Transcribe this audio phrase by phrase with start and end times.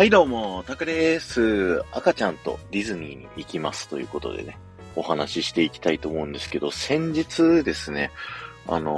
[0.00, 1.82] はいどうも、タクです。
[1.92, 4.56] 赤ちゃんとディズニーに行きますということでね、
[4.96, 8.10] お話ししていきたいと思うんですけど、先日ですね、
[8.66, 8.96] あのー、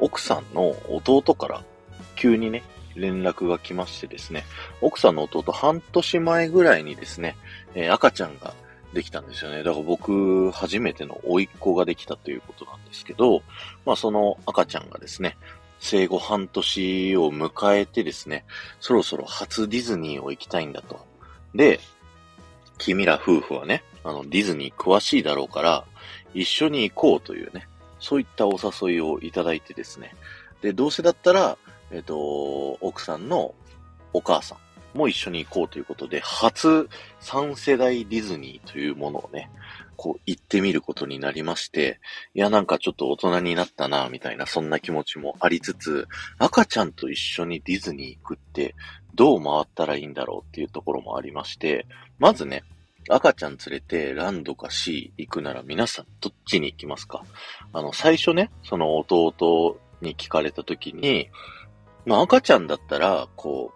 [0.00, 1.62] 奥さんの弟から
[2.16, 2.64] 急にね、
[2.96, 4.42] 連絡が来ましてですね、
[4.80, 7.36] 奥さんの弟半年前ぐらいにですね、
[7.76, 8.52] えー、赤ちゃんが
[8.92, 9.58] できたんですよね。
[9.58, 13.44] だから僕、初めての甥っ子ができたということなんですけど、
[13.86, 15.36] まあその赤ちゃんがですね、
[15.80, 18.44] 生後半年を迎えてですね、
[18.80, 21.04] そろそろ初ディズニーを行きたいんだと。
[21.54, 21.80] で、
[22.78, 25.84] 君ら夫婦はね、あの、ディズニー詳しいだろうから、
[26.34, 27.66] 一緒に行こうというね、
[27.98, 30.14] そういったお誘いをいただいてですね。
[30.62, 31.58] で、どうせだったら、
[31.90, 33.54] えっ、と、奥さんの
[34.12, 34.56] お母さ
[34.94, 36.88] んも一緒に行こうということで、初
[37.20, 39.50] 3世代ディズニーというものをね、
[40.02, 42.00] こう行ってみることになりまして、
[42.32, 48.74] いやなんかちょっと大人になったな、みたいなそんな気持ちもありつつ、赤ちゃんと一緒にディズニー行くって
[49.14, 51.86] どう回ったらいいんだろうっていうところもありまして、
[52.18, 52.62] まずね、
[53.10, 57.22] 赤ちゃん連れてランドか C 行くなら皆さんどっちに行きますか？
[57.74, 61.28] あの、最初ね、その弟に聞かれた時に、
[62.06, 63.74] まあ赤ちゃんだったら、こ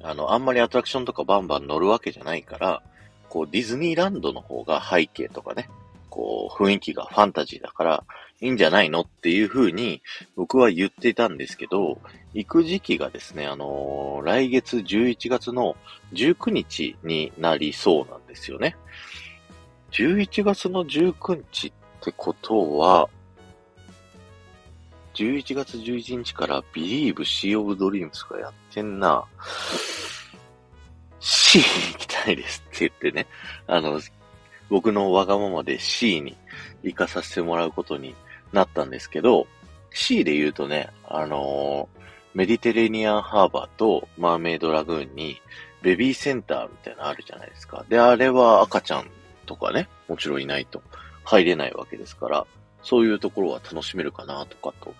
[0.00, 2.82] う、あの、あんまりアトラクションとかバンバン乗るわけじゃないから、
[3.28, 5.68] こう、ディズニーランドの方が背景とかね、
[6.10, 8.04] こう、雰囲気がファンタジーだから、
[8.40, 10.02] いいんじゃないのっていう風に、
[10.36, 11.98] 僕は言っていたんですけど、
[12.34, 15.76] 行く時期がですね、あのー、来月11月の
[16.12, 18.76] 19日になりそうなんですよね。
[19.90, 23.08] 11月の19日ってことは、
[25.14, 29.24] 11月11日から Believe Sea of Dreams がやってんな。
[31.48, 33.26] C に行きたいですって言ってね、
[33.66, 33.98] あの、
[34.68, 36.36] 僕のわがままで C に
[36.82, 38.14] 行かさせてもらうことに
[38.52, 39.46] なったんですけど、
[39.90, 41.98] C で言うとね、あのー、
[42.34, 45.40] メディテレニアンハーバーとマーメイドラグーンに
[45.80, 47.82] ベビーセンターみたいなのあるじゃないですか。
[47.88, 49.06] で、あれは赤ちゃん
[49.46, 50.82] とかね、もちろんいないと
[51.24, 52.46] 入れないわけですから、
[52.82, 54.94] そういうところは楽しめるかなとかと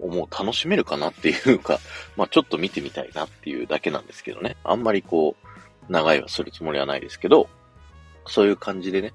[0.00, 1.78] 思う、楽しめるかなっていうか、
[2.16, 4.56] まあちょっと見てみたいなっていうだけなんですけどね。
[4.64, 5.49] あんまりこう、
[5.90, 7.48] 長いはするつもりはないですけど、
[8.26, 9.12] そういう感じでね、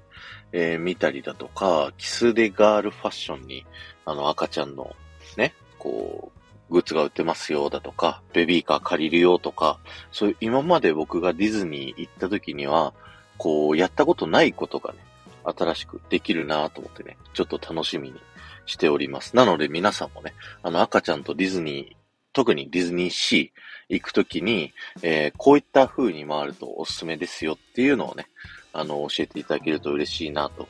[0.52, 3.66] えー、見たりだとか、キスデガールファッションに、
[4.04, 4.94] あの赤ちゃんの
[5.36, 6.30] ね、こ
[6.68, 9.78] う、グッズが売ってますよだとか、ベビーカー借りるよとか、
[10.12, 12.92] そういう今まで僕がディズニー行った時には、
[13.38, 14.98] こう、やったことないことがね、
[15.44, 18.20] 新しくできるなと思ってね、ちょっと楽しみに
[18.66, 19.36] しております。
[19.36, 22.05] なので皆さんもね、あの赤ちゃんとディズニー
[22.36, 28.28] 特にディズニーシー行くときに、えー、こういった風に回るとおすすめですよっていうのをね、
[28.74, 30.68] あの、教えていただけると嬉しいなと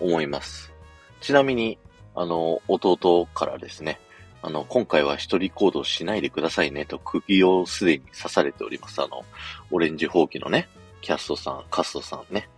[0.00, 0.72] 思います。
[1.20, 1.76] ちなみに、
[2.14, 4.00] あの、弟からですね、
[4.40, 9.02] あの、今回は一人行動しないでくださいねと釘をすでに刺されております。
[9.02, 9.22] あの、
[9.70, 10.66] オレンジ放棄のね、
[11.02, 12.48] キャストさん、カストさんね、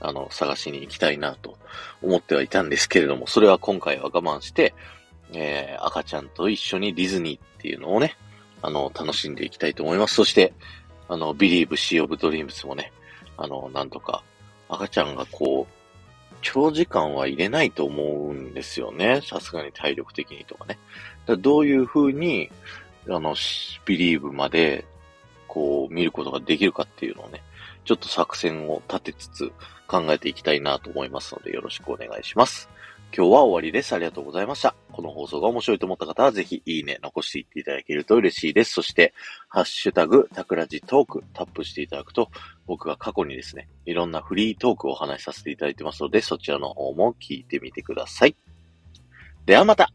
[0.00, 1.56] あの、探しに行きたいなと
[2.02, 4.74] 思ってはいたんですけれども、それは今回は我慢して、
[5.32, 8.16] えー、赤ちゃんと一緒にディズニーっていうのをね、
[8.62, 10.14] あの、楽しんでいきたいと思います。
[10.14, 10.52] そして、
[11.08, 12.92] あの、Believe Sea of Dreams もね、
[13.36, 14.22] あの、なんとか、
[14.68, 19.20] 赤ちゃんがこう、長時間は入れないと思うんですよね。
[19.22, 20.78] さすがに体力的にとかね。
[21.26, 22.50] だどういう風に、
[23.08, 24.84] あの、Believe まで、
[25.48, 27.42] こう、見ることができるかっていうのをね、
[27.84, 29.52] ちょっと作戦を立てつつ
[29.88, 32.68] 考えていきたいなと思いますので、よろしくお願いします。
[33.12, 33.92] 今日は終わりです。
[33.92, 34.76] ありがとうございました。
[34.92, 38.72] この放送が面白いと思った方は、ぜひいいね、残していっていただけると嬉しいです。
[38.72, 39.14] そして、
[39.48, 42.30] ハッシュタグ、タクラジトーク、タップしていただくと、
[42.66, 48.36] 僕が過去にですね、いろんなフリートークをお話しさせていただいてますので、そちらの方も聞いてみてください。
[49.44, 49.90] ではまた